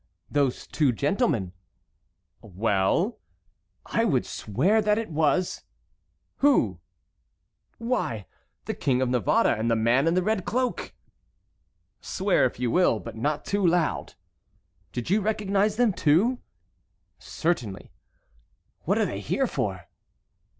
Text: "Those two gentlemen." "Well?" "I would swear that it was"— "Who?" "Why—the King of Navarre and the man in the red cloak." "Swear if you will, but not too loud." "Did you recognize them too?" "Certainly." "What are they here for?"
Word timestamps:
"Those 0.31 0.65
two 0.65 0.91
gentlemen." 0.91 1.53
"Well?" 2.41 3.19
"I 3.85 4.03
would 4.03 4.25
swear 4.25 4.81
that 4.81 4.97
it 4.97 5.11
was"— 5.11 5.61
"Who?" 6.37 6.79
"Why—the 7.77 8.73
King 8.73 9.03
of 9.03 9.09
Navarre 9.09 9.53
and 9.55 9.69
the 9.69 9.75
man 9.75 10.07
in 10.07 10.15
the 10.15 10.23
red 10.23 10.43
cloak." 10.43 10.95
"Swear 12.01 12.45
if 12.45 12.59
you 12.59 12.71
will, 12.71 12.99
but 12.99 13.15
not 13.15 13.45
too 13.45 13.63
loud." 13.63 14.15
"Did 14.91 15.11
you 15.11 15.21
recognize 15.21 15.75
them 15.75 15.93
too?" 15.93 16.39
"Certainly." 17.19 17.91
"What 18.85 18.97
are 18.97 19.05
they 19.05 19.19
here 19.19 19.45
for?" 19.45 19.87